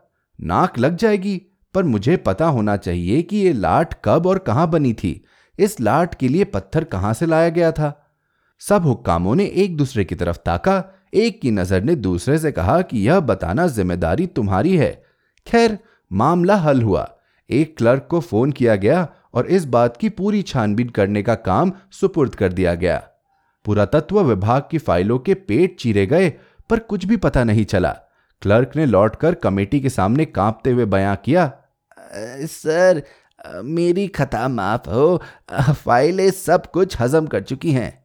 नाक 0.40 0.78
लग 0.78 0.96
जाएगी, 0.96 1.42
पर 1.74 1.82
मुझे 1.82 2.16
पता 2.16 2.46
होना 2.46 2.76
चाहिए 2.76 3.22
कि 3.22 3.36
यह 3.36 3.54
लाट 3.54 3.94
कब 4.04 4.26
और 4.26 4.38
कहाँ 4.38 4.70
बनी 4.70 4.92
थी। 4.92 5.24
इस 5.58 5.80
लाट 5.80 6.14
के 6.14 6.28
लिए 6.28 6.44
पत्थर 6.44 6.84
कहाँ 6.84 7.14
से 7.14 7.26
लाया 7.26 7.48
गया 7.48 7.72
था? 7.72 8.10
सब 8.60 8.82
हुक्कामों 8.82 9.34
ने 9.34 9.44
एक 9.44 9.76
दूसरे 9.76 10.04
की 10.04 10.14
तरफ़ 10.14 10.36
ताका। 10.36 10.84
एक 11.14 11.40
की 11.40 11.50
नज़र 11.50 11.82
ने 11.82 11.96
दूसरे 11.96 12.38
से 12.38 12.52
कहा 12.52 12.82
कि, 12.82 13.08
यह 13.08 13.20
बताना 13.20 13.66
ज़िम्मेदारी 13.66 14.26
तुम्हारी 14.26 14.76
है। 14.76 15.04
खैर, 15.46 15.78
मामला 16.12 16.56
हल 16.56 16.82
हुआ। 16.82 17.10
एक 17.50 17.76
क्लर्क 17.76 18.06
को 18.10 18.20
फ़ोन 18.20 18.52
किया 18.52 18.76
गया 18.76 19.08
और 19.34 19.46
इस 19.46 19.64
बात 19.64 19.96
की 19.96 20.08
पूरी 20.08 20.42
छानबीन 20.42 20.88
करने 20.88 21.22
का 21.22 21.34
काम 21.34 21.72
सुपुर्द 21.90 22.34
कर 22.34 22.52
दिया 22.52 22.74
गया। 22.74 23.02
पुरातत्व 23.64 24.20
विभाग 24.20 24.62
की 24.70 24.78
फाइलों 24.78 25.18
के 25.18 25.34
पेट 25.34 25.80
चीरे 25.80 26.06
गए 26.06 26.32
पर 26.70 26.78
कुछ 26.78 27.04
भी 27.04 27.16
पता 27.16 27.44
नहीं 27.44 27.64
चला। 27.64 27.90
क्लर्क 28.42 28.72
ने 28.76 28.86
लौटकर 28.86 29.34
कमेटी 29.34 29.80
के 29.80 29.88
सामने 29.88 30.24
कांपते 30.24 30.70
हुए 30.70 30.84
बयां 30.84 31.16
किया 31.16 31.52
सर 32.42 33.02
मेरी 33.64 34.06
खता 34.08 34.48
माफ़ 34.48 34.88
हो 34.90 35.22
फाइलें 35.52 36.30
सब 36.30 36.66
कुछ 36.66 37.00
हजम 37.00 37.26
कर 37.26 37.42
चुकी 37.42 37.72
हैं। 37.72 38.04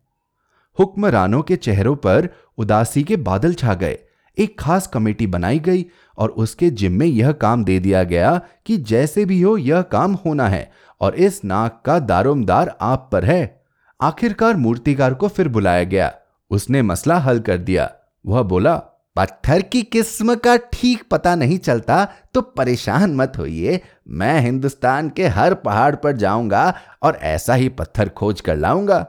हुक्मरानों 0.79 1.41
के 1.41 1.55
चेहरों 1.55 1.95
पर 1.95 2.29
उदासी 2.57 3.03
के 3.03 3.15
बादल 3.17 3.53
छा 3.53 3.73
गए। 3.73 3.97
एक 4.37 4.59
खास 4.59 4.87
कमेटी 4.87 5.27
बनाई 5.27 5.59
गई 5.59 5.85
और 6.17 6.29
उसके 6.29 6.69
जिम्मे 6.69 7.05
यह 7.05 7.31
काम 7.31 7.63
दे 7.63 7.79
दिया 7.79 8.03
गया 8.03 8.41
कि 8.65 8.77
जैसे 8.77 9.25
भी 9.25 9.41
हो 9.41 9.57
यह 9.57 9.81
काम 9.81 10.13
होना 10.25 10.47
है 10.47 10.71
और 11.01 11.15
इस 11.15 11.43
नाक 11.45 11.81
का 11.85 11.99
दारोमदार 11.99 12.77
आप 12.81 13.09
पर 13.11 13.25
है। 13.25 13.63
आखिरकार 14.01 14.55
मूर्तिकार 14.55 15.13
को 15.13 15.27
फिर 15.27 15.47
बुलाया 15.47 15.83
गया। 15.83 16.13
उसने 16.51 16.81
मसला 16.81 17.17
हल 17.17 17.39
कर 17.39 17.57
दिया। 17.57 17.91
वह 18.25 18.41
बोला 18.43 18.75
पत्थर 19.15 19.61
की 19.61 19.81
किस्म 19.83 20.35
का 20.35 20.55
ठीक 20.73 21.03
पता 21.11 21.35
नहीं 21.35 21.57
चलता 21.57 22.05
तो 22.33 22.41
परेशान 22.41 23.15
मत 23.15 23.33
होइए। 23.37 23.79
मैं 24.07 24.39
हिंदुस्तान 24.41 25.09
के 25.09 25.27
हर 25.27 25.53
पहाड़ 25.53 25.95
पर 25.95 26.17
जाऊँगा 26.17 26.73
और 27.03 27.15
ऐसा 27.15 27.53
ही 27.53 27.69
पत्थर 27.69 28.09
खोज 28.09 28.41
कर 28.41 28.55
लाऊँगा। 28.55 28.99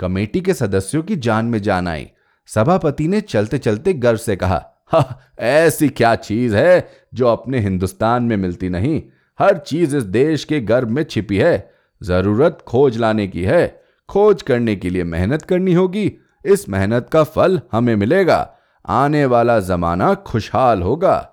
कमेटी 0.00 0.40
के 0.40 0.54
सदस्यों 0.54 1.02
की 1.02 1.16
जान 1.16 1.46
में 1.46 1.60
जान 1.62 1.88
आई। 1.88 2.08
सभापति 2.48 3.08
ने 3.08 3.20
चलते 3.20 3.58
चलते 3.58 3.92
गर्व 3.94 4.16
से 4.16 4.36
कहा 4.36 4.64
हा, 4.92 5.20
ऐसी 5.38 5.88
क्या 5.88 6.14
चीज़ 6.14 6.56
है 6.56 6.88
जो 7.14 7.26
अपने 7.26 7.60
हिंदुस्तान 7.60 8.22
में 8.22 8.36
मिलती 8.36 8.68
नहीं? 8.68 9.02
हर 9.38 9.58
चीज़ 9.58 9.96
इस 9.96 10.02
देश 10.02 10.44
के 10.44 10.60
गर्भ 10.60 10.88
में 10.88 11.02
छिपी 11.04 11.36
है। 11.36 11.70
ज़रूरत 12.02 12.64
खोज 12.66 12.96
लाने 12.98 13.26
की 13.28 13.42
है। 13.42 13.82
खोज 14.08 14.42
करने 14.42 14.76
के 14.76 14.90
लिए 14.90 15.04
मेहनत 15.04 15.42
करनी 15.42 15.74
होगी 15.74 16.10
इस 16.44 16.68
मेहनत 16.68 17.08
का 17.12 17.24
फल 17.24 17.60
हमें 17.72 17.96
मिलेगा। 17.96 18.54
आने 18.86 19.24
वाला 19.24 19.60
जमाना 19.60 20.14
खुशहाल 20.14 20.82
होगा। 20.82 21.30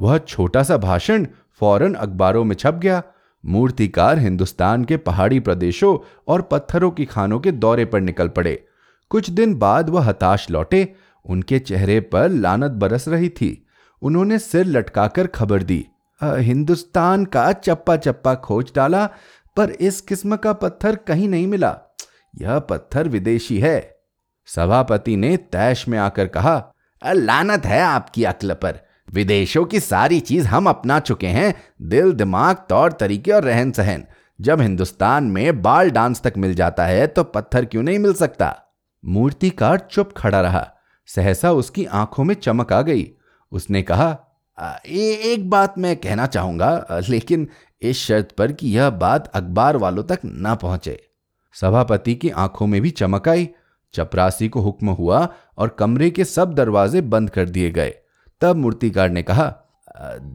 वह 0.00 0.18
छोटा 0.18 0.62
सा 0.62 0.76
भाषण 0.76 1.26
फ़ौरन 1.60 1.94
अखबारों 1.94 2.44
में 2.44 2.56
छप 2.56 2.74
गया। 2.74 3.02
मूर्तिकार 3.46 4.18
हिंदुस्तान 4.18 4.84
के 4.84 4.96
पहाड़ी 4.96 5.40
प्रदेशों 5.40 6.22
और 6.28 6.42
पत्थरों 6.42 6.90
की 6.90 7.04
खानों 7.04 7.40
के 7.40 7.52
दौरे 7.52 7.84
पर 7.84 8.00
निकल 8.00 8.28
पड़े। 8.28 8.64
कुछ 9.10 9.30
दिन 9.30 9.54
बाद 9.54 9.90
वह 9.90 10.04
हताश 10.04 10.50
लौटे। 10.50 10.94
उनके 11.24 11.58
चेहरे 11.58 12.00
पर 12.00 12.28
लानत 12.28 12.70
बरस 12.70 13.08
रही 13.08 13.28
थी। 13.28 13.66
उन्होंने 14.02 14.38
सिर 14.38 14.66
लटकाकर 14.66 15.26
खबर 15.26 15.62
दी। 15.62 15.86
हिंदुस्तान 16.22 17.24
का 17.24 17.52
चप्पा 17.52 17.96
चप्पा 17.96 18.34
खोज 18.34 18.72
डाला, 18.76 19.06
पर 19.56 19.70
इस 19.70 20.00
किस्म 20.00 20.36
का 20.36 20.52
पत्थर 20.52 20.96
कहीं 20.96 21.28
नहीं 21.28 21.46
मिला। 21.46 21.78
यह 22.40 22.58
पत्थर 22.58 23.08
विदेशी 23.08 23.58
है। 23.58 23.97
सभापति 24.48 25.16
ने 25.16 25.36
तैश 25.36 25.86
में 25.88 25.98
आकर 25.98 26.26
कहा 26.26 26.72
लानत 27.02 27.66
है 27.66 27.80
आपकी 27.82 28.24
अक्ल 28.24 28.54
पर। 28.54 28.78
विदेशों 29.12 29.64
की 29.64 29.80
सारी 29.80 30.20
चीज़ 30.20 30.46
हम 30.46 30.68
अपना 30.68 30.98
चुके 31.00 31.26
हैं 31.26 31.54
दिल 31.82 32.12
दिमाग 32.12 32.56
तौर 32.68 32.92
तरीके 32.92 33.32
और 33.32 33.44
रहन 33.44 33.70
सहन 33.72 34.04
जब 34.38 34.60
हिंदुस्तान 34.60 35.24
में 35.24 35.60
बाल 35.62 35.90
डांस 35.90 36.20
तक 36.22 36.34
मिल 36.36 36.54
जाता 36.54 36.86
है 36.86 37.06
तो 37.06 37.24
पत्थर 37.24 37.64
क्यों 37.64 37.82
नहीं 37.82 37.98
मिल 37.98 38.14
सकता? 38.14 38.54
मूर्तिकार 39.04 39.78
चुप 39.90 40.12
खड़ा 40.16 40.40
रहा। 40.40 40.66
सहसा 41.08 41.52
उसकी 41.52 41.84
आँखों 41.84 42.24
में 42.24 42.34
चमक 42.34 42.72
आ 42.72 42.80
गई। 42.82 43.06
उसने 43.52 43.82
कहा 43.82 44.16
ए, 44.86 45.20
एक 45.24 45.48
बात 45.50 45.74
मैं 45.78 45.96
कहना 45.96 46.26
चाहूँगा 46.26 47.00
लेकिन 47.08 47.48
इस 47.82 47.98
शर्त 47.98 48.32
पर 48.38 48.52
कि 48.52 48.68
यह 48.68 48.90
बात 48.90 49.30
अखबार 49.34 49.76
वालों 49.76 50.04
तक 50.04 50.20
ना 50.24 50.54
पहुँचे। 50.54 50.98
सभापति 51.54 52.14
की 52.14 52.30
आँखों 52.30 52.66
में 52.66 52.80
भी 52.82 52.90
चमक 52.90 53.28
आई। 53.28 53.48
चपरासी 53.94 54.48
को 54.48 54.60
हुक्म 54.60 54.90
हुआ 54.90 55.28
और 55.58 55.68
कमरे 55.68 56.10
के 56.10 56.24
सब 56.24 56.54
दरवाजे 56.54 57.00
बंद 57.00 57.30
कर 57.30 57.48
दिए 57.48 57.70
गए। 57.70 57.94
तब 58.40 58.56
मूर्तिकार 58.56 59.10
ने 59.10 59.22
कहा 59.22 59.54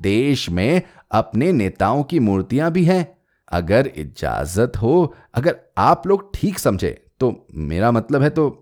देश 0.01 0.49
में 0.49 0.81
अपने 1.11 1.51
नेताओं 1.51 2.03
की 2.03 2.19
मूर्तियाँ 2.19 2.71
भी 2.71 2.83
हैं। 2.85 3.05
अगर 3.51 3.87
इजाज़त 3.87 4.77
हो, 4.77 5.13
अगर 5.33 5.55
आप 5.77 6.07
लोग 6.07 6.29
ठीक 6.35 6.59
समझे 6.59 6.99
तो 7.19 7.47
मेरा 7.53 7.91
मतलब 7.91 8.21
है 8.21 8.29
तो 8.29 8.59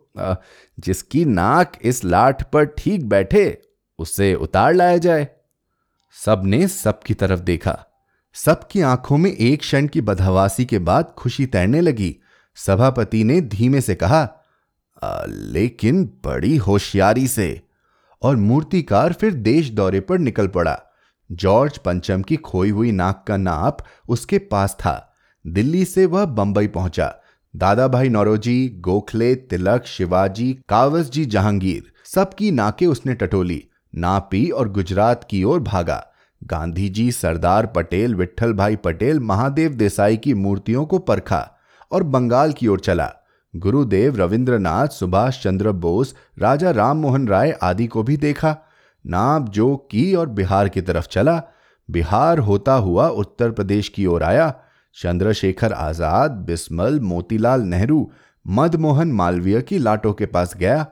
जिसकी 0.78 1.24
नाक 1.26 1.78
इस 1.82 2.04
लाठ 2.06 2.44
पर 2.44 2.66
ठीक 2.68 3.08
बैठे, 3.10 3.62
उससे 4.00 4.34
उतार 4.36 4.74
लाया 4.74 4.98
जाए। 4.98 5.28
सबने 6.16 6.68
सबकी 6.68 7.14
तरफ़ 7.14 7.40
देखा। 7.40 7.78
सबकी 8.36 8.82
आँखों 8.82 9.18
में 9.18 9.32
एक 9.32 9.60
क्षण 9.60 9.88
की 9.88 10.02
बदहवासी 10.02 10.66
के 10.66 10.80
बाद 10.80 11.14
खुशी 11.18 11.46
तैरने 11.46 11.82
लगी। 11.82 12.16
सभापति 12.58 13.24
ने 13.24 13.40
धीमे 13.42 13.82
से 13.82 13.96
कहा 13.96 14.24
लेकिन 15.28 16.06
बड़ी 16.06 16.58
होशियारी 16.58 17.28
से। 17.28 17.62
और 18.22 18.36
मूर्तिकार 18.36 19.14
फिर 19.14 19.34
देश 19.34 19.70
दौरे 19.70 20.00
पर 20.00 20.20
निकल 20.20 20.48
पड़ा। 20.48 20.82
जॉर्ज 21.32 21.78
पंचम 21.78 22.22
की 22.22 22.36
खोई 22.36 22.70
हुई 22.70 22.92
नाक 22.92 23.26
का 23.28 23.38
नाप 23.38 23.78
उसके 24.10 24.38
पास 24.38 24.74
था। 24.80 25.14
दिल्ली 25.48 25.86
से 25.86 26.06
वह 26.06 26.26
बंबई 26.26 26.68
पहुँचा। 26.68 27.16
दादा 27.56 27.88
भाई 27.88 28.10
नौरोजी, 28.10 28.70
गोखले, 28.70 29.36
तिलक, 29.36 29.86
शिवाजी 29.86 30.58
कावस 30.70 31.12
जी 31.12 31.26
जहांगीर, 31.26 31.84
सबकी 32.06 32.52
नाके 32.52 32.86
उसने 32.86 33.14
टटोली। 33.14 33.64
नापी 33.96 34.50
और 34.50 34.70
गुजरात 34.70 35.28
की 35.30 35.44
ओर 35.44 35.60
भागा। 35.60 36.08
गांधी 36.44 36.90
जी 36.90 37.12
सरदार 37.12 37.66
पटेल 37.66 38.16
विठल 38.16 38.54
भाई 38.54 38.76
पटेल, 38.76 39.20
महादेव 39.20 39.74
देसाई 39.74 40.18
की 40.18 40.34
मूर्तियों 40.34 40.86
को 40.86 41.00
परखा 41.00 41.52
और 41.92 42.04
बंगाल 42.04 42.54
की 42.54 42.68
ओर 42.68 42.80
चला। 42.80 43.14
गुरुदेव 43.56 44.16
रविंद्रनाथ, 44.16 44.88
सुभाष 44.88 45.44
चंद्र 45.44 45.72
बोस, 45.72 46.16
राजा 46.40 46.72
राम 46.72 46.98
मोहन 46.98 47.28
राय 47.28 47.52
आदि 47.52 47.88
को 47.88 48.04
भी 48.04 48.18
देखा। 48.18 48.58
नाप 49.08 49.50
जो 49.50 49.76
की 49.76 50.16
और 50.16 50.30
बिहार 50.30 50.70
की 50.70 50.82
तरफ़ 50.82 51.08
चला। 51.08 51.42
बिहार 51.92 52.40
होता 52.40 52.74
हुआ 52.74 53.08
उत्तर 53.08 53.52
प्रदेश 53.52 53.90
की 53.90 54.06
ओर 54.06 54.24
आया। 54.24 54.54
चंद्रशेखर 54.96 55.74
आज़ाद, 55.74 56.32
बिस्मल, 56.32 57.00
मोतीलाल 57.00 57.62
नेहरू, 57.62 58.12
मदमोहन 58.48 59.12
मालवीय 59.12 59.62
की 59.62 59.78
लाटों 59.78 60.14
के 60.14 60.26
पास 60.26 60.56
गया। 60.56 60.86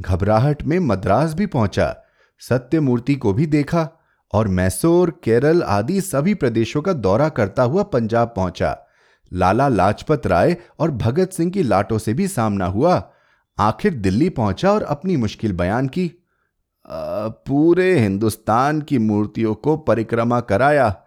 घबराहट 0.00 0.62
में 0.62 0.78
मद्रास 0.78 1.34
भी 1.34 1.46
पहुँचा। 1.46 1.96
सत्यमूर्ति 2.40 3.14
को 3.14 3.32
भी 3.32 3.46
देखा 3.46 3.88
और 4.32 4.48
मैसूर, 4.48 5.20
केरल 5.24 5.62
आदि 5.62 6.00
सभी 6.00 6.34
प्रदेशों 6.34 6.82
का 6.82 6.92
दौरा 6.92 7.28
करता 7.28 7.62
हुआ 7.62 7.82
पंजाब 7.82 8.32
पहुँचा। 8.36 8.87
लाला 9.32 9.68
लाजपत 9.68 10.26
राय 10.26 10.56
और 10.78 10.90
भगत 10.90 11.30
सिंह 11.30 11.50
की 11.50 11.62
लाटों 11.62 11.98
से 11.98 12.14
भी 12.14 12.28
सामना 12.28 12.66
हुआ। 12.66 13.12
आखिर 13.58 13.94
दिल्ली 13.94 14.28
पहुँचा 14.28 14.72
और 14.72 14.82
अपनी 14.82 15.16
मुश्किल 15.16 15.52
बयान 15.52 15.88
की। 15.88 16.06
आ, 16.06 17.28
पूरे 17.28 17.98
हिंदुस्तान 17.98 18.80
की 18.80 18.98
मूर्तियों 18.98 19.54
को 19.54 19.76
परिक्रमा 19.76 20.40
कराया। 20.40 21.02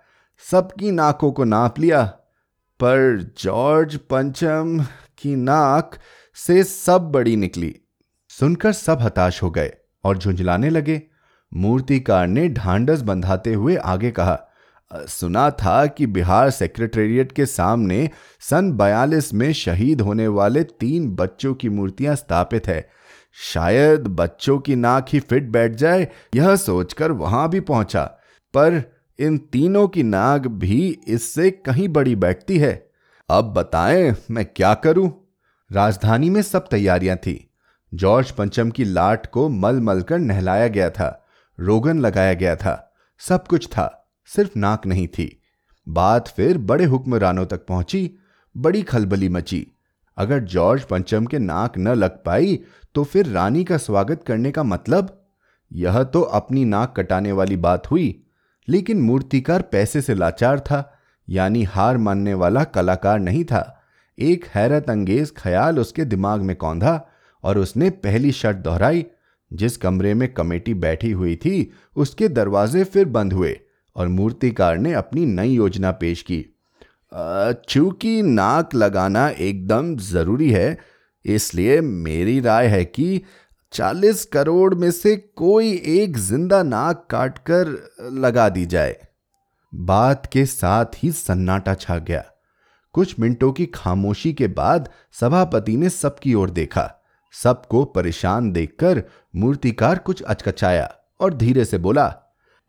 सबकी 0.52 0.92
नाकों 0.92 1.32
को 1.32 1.44
नाप 1.44 1.80
लिया। 1.80 2.06
पर 2.80 3.34
जॉर्ज 3.40 3.96
पंचम 3.96 4.86
की 5.18 5.36
नाक 5.36 5.92
से 6.36 6.64
सब 6.64 7.02
बड़ी 7.02 7.36
निकली। 7.36 7.76
सुनकर 8.30 8.74
सब 8.74 8.98
हताश 9.02 9.44
हो 9.44 9.52
गए 9.52 9.74
और 10.04 10.18
झुंझलाने 10.18 10.70
लगे। 10.70 11.02
मूर्तिकार 11.54 12.28
ने 12.28 12.50
ढांडस 12.50 13.02
बंधाते 13.02 13.54
हुए 13.54 13.76
आगे 13.76 14.12
कहा 14.12 14.51
सुना 14.94 15.50
था 15.52 15.86
कि 15.86 16.08
बिहार 16.08 16.50
सेक्रेटेरिएट 16.50 17.32
के 17.32 17.46
सामने 17.46 18.10
सन 18.40 18.72
बयालीस 18.72 19.34
में 19.34 19.54
शहीद 19.54 20.02
होने 20.02 20.28
वाले 20.28 20.64
तीन 20.64 21.10
बच्चों 21.10 21.54
की 21.54 21.70
मूर्तियाँ 21.70 22.16
स्थापित 22.16 22.68
है। 22.68 22.90
शायद 23.54 24.08
बच्चों 24.08 24.60
की 24.60 24.76
नाक 24.76 25.06
ही 25.14 25.20
फिट 25.20 25.44
बैठ 25.44 25.72
जाए, 25.72 26.08
यह 26.36 26.56
सोचकर 26.56 27.12
वहाँ 27.12 27.50
भी 27.50 27.60
पहुँचा। 27.60 28.04
पर 28.54 28.82
इन 29.20 29.38
तीनों 29.38 29.88
की 29.88 30.04
नाक 30.04 30.48
भी 30.48 31.00
इससे 31.08 31.52
कहीं 31.52 31.88
बड़ी 31.90 32.16
बैठती 32.16 32.58
है। 32.58 32.92
अब 33.30 33.54
बताएँ, 33.54 34.16
मैं 34.32 34.46
क्या 34.46 34.74
करूँ? 34.74 35.30
राजधानी 35.72 36.30
में 36.30 36.42
सब 36.42 36.68
तैयारियाँ 36.68 37.18
थी। 37.18 37.50
जॉर्ज 37.94 38.32
पंचम 38.32 38.70
की 38.70 38.84
लाट 38.84 39.26
को 39.26 39.50
मल 39.50 39.80
मल 39.80 40.02
कर 40.02 40.20
नहलाया 40.20 40.68
गया 40.68 40.90
था, 40.90 41.26
रोगन 41.60 42.00
लगाया 42.00 42.34
गया 42.34 42.56
था, 42.56 42.94
सब 43.20 43.48
कुछ 43.48 43.68
था। 43.68 43.98
सिर्फ़ 44.36 44.58
नाक 44.60 44.86
नहीं 44.88 45.08
थी। 45.08 45.42
बात 45.88 46.28
फिर 46.28 46.58
बड़े 46.58 46.86
हुक्मरानों 46.86 47.46
तक 47.46 47.66
पहुँची। 47.66 48.10
बड़ी 48.56 48.82
खलबली 48.82 49.30
मची। 49.30 49.66
अगर 50.18 50.40
जॉर्ज 50.40 50.84
पंचम 50.84 51.26
के 51.26 51.40
नाक 51.40 51.78
न 51.78 51.88
लग 51.88 52.24
पाई 52.24 52.60
तो 52.96 53.04
फिर 53.04 53.26
रानी 53.26 53.64
का 53.64 53.78
स्वागत 53.78 54.24
करने 54.28 54.52
का 54.52 54.64
मतलब? 54.64 55.18
यह 55.72 56.04
तो 56.04 56.22
अपनी 56.22 56.66
नाक 56.66 56.94
कटाने 56.98 57.32
वाली 57.32 57.58
बात 57.58 57.90
हुई, 57.92 58.24
लेकिन 58.68 59.02
मूर्तिकार 59.02 59.62
पैसे 59.62 60.02
से 60.02 60.16
लाचार 60.16 60.60
था, 60.60 60.94
यानी 61.28 61.64
हार 61.64 61.98
मानने 61.98 62.34
वाला 62.34 62.64
कलाकार 62.64 63.20
नहीं 63.20 63.44
था। 63.46 63.82
एक 64.18 64.46
हैरत 64.46 64.90
अंगेज 64.90 65.34
ख्याल 65.38 65.80
उसके 65.80 66.06
दिमाग 66.06 66.42
में 66.42 66.56
कौंधा 66.56 67.08
और 67.44 67.58
उसने 67.58 67.90
पहली 67.90 68.32
शर्त 68.32 68.58
दोहराई। 68.58 69.06
जिस 69.52 69.78
कमरे 69.78 70.14
में 70.14 70.34
कमेटी 70.34 70.74
बैठी 70.74 71.12
हुई 71.12 71.36
थी, 71.36 71.72
उसके 71.96 72.28
दरवाजे 72.28 72.84
फिर 72.84 73.06
बंद 73.06 73.34
हुए। 73.34 73.60
और 73.96 74.08
मूर्तिकार 74.08 74.78
ने 74.78 74.94
अपनी 74.94 75.26
नई 75.26 75.50
योजना 75.50 75.92
पेश 75.92 76.22
की। 76.22 76.46
चूँकि 77.70 78.22
नाक 78.22 78.76
लगाना 78.76 79.28
एकदम 79.30 79.96
ज़रूरी 79.98 80.50
है, 80.52 80.78
इसलिए 81.26 81.80
मेरी 81.82 82.40
राय 82.40 82.68
है 82.68 82.84
कि 82.86 83.22
चालीस 83.74 84.24
करोड़ 84.26 84.74
में 84.76 84.90
से 84.92 85.16
कोई 85.16 85.72
एक 85.88 86.18
ज़िंदा 86.18 86.62
नाक 86.64 87.06
काटकर 87.10 87.68
लगा 88.14 88.48
दी 88.50 88.66
जाए। 88.66 88.98
बात 89.74 90.26
के 90.26 90.46
साथ 90.46 91.04
ही 91.04 91.12
सन्नाटा 91.12 91.74
छा 91.74 91.98
गया। 91.98 92.24
कुछ 92.96 93.20
मिनटों 93.20 93.52
की 93.52 93.66
खामोशी 93.66 94.34
के 94.34 94.48
बाद 94.48 94.90
सभापति 95.20 95.76
ने 95.78 95.90
सबकी 95.90 96.34
ओर 96.34 96.50
देखा। 96.50 96.90
सबको 97.34 97.84
परेशान 97.86 98.52
देखकर 98.52 99.04
मूर्तिकार 99.36 99.98
कुछ 99.98 100.22
अचकचाया 100.22 100.94
और 101.20 101.34
धीरे 101.34 101.66
से 101.66 101.78
बोला 101.78 102.08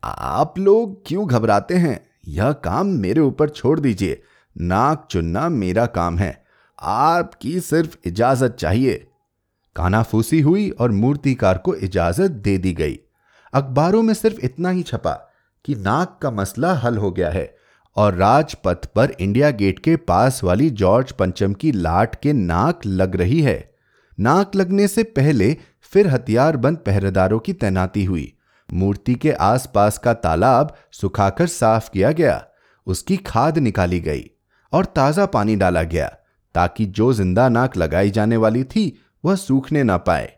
आप 0.05 0.59
लोग 0.59 1.07
क्यों 1.07 1.27
घबराते 1.27 1.73
हैं? 1.73 2.05
यह 2.27 2.51
काम 2.51 2.87
मेरे 2.87 3.21
ऊपर 3.21 3.49
छोड़ 3.49 3.79
दीजिए। 3.79 4.23
नाक 4.57 5.07
चुनना 5.11 5.49
मेरा 5.49 5.85
काम 5.85 6.17
है। 6.17 6.45
आपकी 6.81 7.59
सिर्फ़ 7.59 7.97
इजाज़त 8.05 8.51
चाहिए। 8.51 9.07
कानाफूसी 9.75 10.41
हुई 10.41 10.69
और 10.69 10.91
मूर्तिकार 10.91 11.57
को 11.57 11.75
इजाज़त 11.75 12.31
दे 12.31 12.57
दी 12.57 12.73
गई। 12.73 12.99
अखबारों 13.53 14.01
में 14.03 14.13
सिर्फ़ 14.13 14.39
इतना 14.39 14.69
ही 14.69 14.83
छपा 14.83 15.29
कि 15.65 15.75
नाक 15.75 16.19
का 16.21 16.31
मसला 16.31 16.73
हल 16.73 16.97
हो 16.97 17.11
गया 17.11 17.29
है 17.29 17.55
और 17.95 18.15
राजपथ 18.15 18.85
पर 18.85 19.11
इंडिया 19.19 19.49
गेट 19.49 19.79
के 19.79 19.95
पास 19.95 20.43
वाली 20.43 20.69
जॉर्ज 20.69 21.11
पंचम 21.11 21.53
की 21.53 21.71
लाट 21.71 22.15
के 22.15 22.33
नाक 22.33 22.79
लग 22.85 23.15
रही 23.15 23.41
है। 23.41 23.73
नाक 24.19 24.55
लगने 24.55 24.87
से 24.87 25.03
पहले 25.03 25.57
फिर 25.81 26.07
हथियार 26.07 26.57
बंद 26.57 26.77
पहरेदारों 26.77 27.39
की 27.39 27.53
तैनाती 27.53 28.05
हुई। 28.05 28.33
मूर्ति 28.73 29.15
के 29.15 29.31
आसपास 29.31 29.97
का 29.97 30.13
तालाब 30.15 30.75
सुखाकर 30.91 31.47
साफ़ 31.47 31.89
किया 31.89 32.11
गया। 32.11 32.43
उसकी 32.87 33.17
खाद 33.17 33.57
निकाली 33.57 33.99
गई 33.99 34.29
और 34.73 34.85
ताज़ा 34.85 35.25
पानी 35.25 35.55
डाला 35.55 35.83
गया 35.83 36.07
ताकि 36.55 36.85
जो 36.87 37.11
ज़िंदा 37.13 37.47
नाक 37.49 37.77
लगाई 37.77 38.11
जाने 38.11 38.37
वाली 38.37 38.63
थी, 38.63 38.99
वह 39.23 39.35
सूखने 39.35 39.83
ना 39.83 39.97
पाए। 39.97 40.31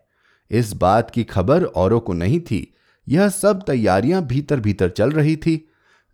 इस 0.52 0.74
बात 0.74 1.12
की 1.12 1.24
खबर 1.24 1.64
औरों 1.64 2.00
को 2.00 2.14
नहीं 2.14 2.40
थी। 2.40 2.74
यह 3.08 3.30
सब 3.30 3.62
तैयारियाँ 3.68 4.22
भीतर 4.22 4.60
भीतर 4.60 4.90
चल 4.90 5.12
रही 5.12 5.36
थी। 5.36 5.56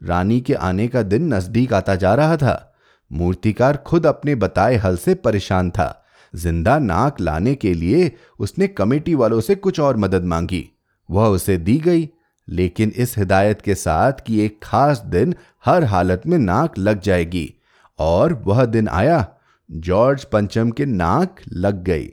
रानी 0.02 0.40
के 0.42 0.54
आने 0.54 0.88
का 0.88 1.02
दिन 1.04 1.34
नज़दीक 1.34 1.74
आता 1.74 1.96
जा 1.96 2.14
रहा 2.16 2.38
था। 2.38 2.74
मूर्तिकार 3.12 3.78
खुद 3.78 4.06
अपने 4.06 4.36
बताए 4.36 4.76
हल 4.76 4.98
से 4.98 5.14
परेशान 5.16 5.70
था। 5.72 5.98
ज़िंदा 6.34 6.78
नाक 6.80 7.20
लाने 7.22 7.56
के 7.56 7.74
लिए 7.74 8.12
उसने 8.40 8.68
कमेटी 8.68 9.16
वालों 9.16 9.40
से 9.42 9.56
कुछ 9.56 9.80
और 9.80 9.98
मदद 9.98 10.26
मांगी। 10.26 10.68
वह 11.12 11.28
उसे 11.28 11.58
दी 11.58 11.78
गई, 11.78 12.10
लेकिन 12.48 12.92
इस 12.96 13.18
हिदायत 13.18 13.62
के 13.62 13.76
साथ 13.76 14.26
कि 14.28 14.40
एक 14.42 14.60
खास 14.64 15.00
दिन 15.06 15.36
हर 15.66 15.84
हालत 15.84 16.22
में 16.26 16.38
नाक 16.38 16.78
लग 16.78 17.02
जाएगी, 17.02 17.54
और 18.00 18.34
वह 18.46 18.66
दिन 18.66 18.88
आया, 18.88 19.26
जॉर्ज 19.70 20.24
पंचम 20.24 20.72
के 20.72 20.86
नाक 20.86 21.42
लग 21.54 21.84
गई। 21.84 22.10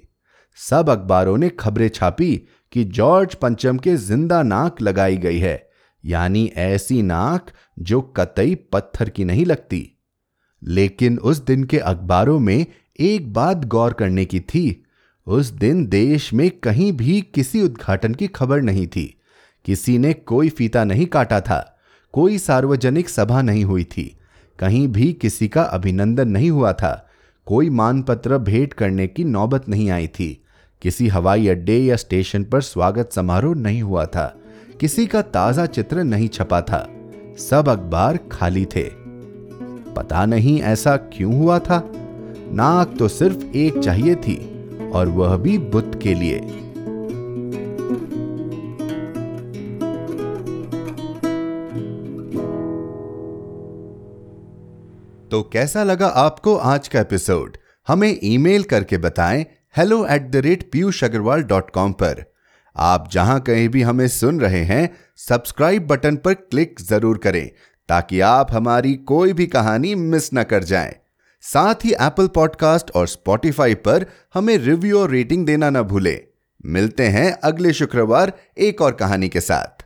सब 0.58 0.90
अखबारों 0.90 1.36
ने 1.38 1.48
खबरें 1.48 1.88
छापी 1.88 2.34
कि 2.72 2.84
जॉर्ज 2.84 3.34
पंचम 3.34 3.78
के 3.78 3.96
ज़िंदा 3.96 4.42
नाक 4.42 4.80
लगाई 4.82 5.16
गई 5.16 5.38
है, 5.38 5.68
यानी 6.04 6.46
ऐसी 6.56 7.02
नाक 7.02 7.50
जो 7.78 8.00
कतई 8.16 8.54
पत्थर 8.72 9.10
की 9.10 9.24
नहीं 9.24 9.46
लगती। 9.46 9.88
लेकिन 10.62 11.18
उस 11.18 11.44
दिन 11.44 11.64
के 11.64 11.78
अखबारों 11.78 12.38
में 12.38 12.66
एक 13.00 13.32
बात 13.32 13.64
गौर 13.64 13.92
करने 13.92 14.24
की 14.24 14.40
थी 14.40 14.84
उस 15.28 15.46
दिन 15.50 15.84
देश 15.86 16.32
में 16.32 16.50
कहीं 16.50 16.92
भी 16.92 17.20
किसी 17.34 17.60
उद्घाटन 17.62 18.14
की 18.14 18.26
खबर 18.26 18.60
नहीं 18.62 18.86
थी। 18.86 19.04
किसी 19.64 19.98
ने 19.98 20.12
कोई 20.12 20.48
फीता 20.48 20.84
नहीं 20.84 21.06
काटा 21.06 21.40
था, 21.40 21.58
कोई 22.12 22.38
सार्वजनिक 22.38 23.08
सभा 23.08 23.42
नहीं 23.42 23.64
हुई 23.64 23.84
थी, 23.84 24.16
कहीं 24.58 24.86
भी 24.88 25.12
किसी 25.12 25.48
का 25.48 25.62
अभिनंदन 25.62 26.28
नहीं 26.28 26.50
हुआ 26.50 26.72
था, 26.72 27.08
कोई 27.46 27.70
मानपत्र 27.70 28.38
भेंट 28.38 28.72
करने 28.72 29.06
की 29.06 29.24
नौबत 29.24 29.68
नहीं 29.68 29.90
आई 29.90 30.06
थी, 30.08 30.32
किसी 30.82 31.08
हवाई 31.08 31.48
अड्डे 31.48 31.78
या 31.78 31.96
स्टेशन 31.96 32.44
पर 32.44 32.62
स्वागत 32.62 33.12
समारोह 33.12 33.54
नहीं 33.54 33.82
हुआ 33.82 34.06
था, 34.06 34.26
किसी 34.80 35.06
का 35.06 35.22
ताज़ा 35.22 35.66
चित्र 35.66 36.04
नहीं 36.04 36.28
छपा 36.28 36.60
था, 36.60 36.86
सब 37.38 37.68
अखबार 37.68 38.18
खाली 38.32 38.64
थे। 38.64 38.90
पता 39.94 40.26
नहीं 40.26 40.60
ऐसा 40.62 40.96
क्यों 40.96 41.38
हुआ 41.38 41.58
था? 41.58 41.88
नाक 42.52 42.96
तो 42.98 43.08
सिर्फ़ 43.08 43.56
एक 43.56 43.78
चाहिए 43.78 44.14
थी। 44.14 44.57
और 44.92 45.08
वह 45.08 45.36
भी 45.36 45.58
बुद्ध 45.58 45.98
के 46.02 46.14
लिए। 46.14 46.38
तो 55.30 55.42
कैसा 55.52 55.82
लगा 55.84 56.06
आपको 56.06 56.54
आज 56.56 56.88
का 56.88 57.00
एपिसोड? 57.00 57.56
हमें 57.88 58.18
ईमेल 58.24 58.62
करके 58.62 58.98
बताएँ 58.98 59.44
hello 59.76 60.04
at 60.06 60.30
the 60.30 60.36
rate 60.36 60.70
Piyush 60.72 61.02
Agrawal 61.04 61.42
dot 61.42 61.70
com 61.70 61.92
पर। 61.92 62.24
आप 62.76 63.08
जहाँ 63.12 63.40
कहीं 63.40 63.68
भी 63.68 63.82
हमें 63.82 64.06
सुन 64.08 64.40
रहे 64.40 64.62
हैं 64.64 64.88
सब्सक्राइब 65.18 65.86
बटन 65.86 66.16
पर 66.16 66.34
क्लिक 66.34 66.80
ज़रूर 66.80 67.18
करें, 67.18 67.50
ताकि 67.88 68.20
आप 68.20 68.52
हमारी 68.52 68.94
कोई 68.94 69.32
भी 69.32 69.46
कहानी 69.46 69.94
मिस 69.94 70.30
न 70.34 70.42
कर 70.42 70.64
जाएँ। 70.64 70.94
साथ 71.40 71.74
ही 71.84 71.92
एप्पल 71.92 72.26
पॉडकास्ट 72.26 72.90
और 72.90 73.08
स्पॉटिफाई 73.08 73.74
पर 73.74 74.06
हमें 74.34 74.58
रिव्यू 74.58 75.00
और 75.00 75.10
रेटिंग 75.10 75.46
देना 75.46 75.70
ना 75.70 75.82
भूले। 75.82 76.24
मिलते 76.66 77.06
हैं 77.06 77.32
अगले 77.32 77.72
शुक्रवार 77.72 78.32
एक 78.58 78.80
और 78.80 78.92
कहानी 78.92 79.28
के 79.28 79.40
साथ। 79.40 79.84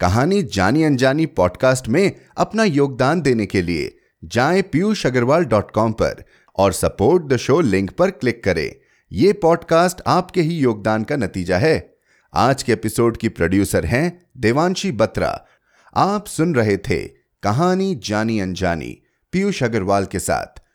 कहानी 0.00 0.42
जानी 0.42 0.82
अनजानी 0.82 1.26
पॉडकास्ट 1.26 1.88
में 1.88 2.12
अपना 2.36 2.64
योगदान 2.64 3.20
देने 3.20 3.46
के 3.46 3.62
लिए 3.62 3.98
जाए 4.24 4.62
पीयूष 4.62 5.06
अग्रवाल 5.06 5.44
डॉट 5.44 5.70
कॉम 5.70 5.92
पर 5.92 6.24
और 6.56 6.72
सपोर्ट 6.72 7.24
द 7.24 7.36
शो 7.36 7.60
लिंक 7.60 7.90
पर 7.90 8.10
क्लिक 8.10 8.44
करें। 8.44 8.74
यह 9.12 9.34
पॉडकास्ट 9.42 10.02
आपके 10.06 10.42
ही 10.42 10.54
योगदान 10.58 11.04
का 11.04 11.16
नतीजा 11.16 11.58
है। 11.58 11.94
आज 12.34 12.62
के 12.62 12.72
एपिसोड 12.72 13.16
की 13.16 13.28
प्रोड्यूसर 13.28 13.84
हैं 13.84 14.26
देवांशी 14.36 14.92
बत्रा। 14.92 15.46
आप 15.96 16.26
सुन 16.26 16.54
रहे 16.54 16.76
थे 16.76 17.04
कहानी 17.42 17.94
जानी 17.94 18.40
अनजानी 18.40 19.02
पीयूष 19.32 19.62
अग्रवाल 19.62 20.06
के 20.06 20.18
साथ। 20.18 20.61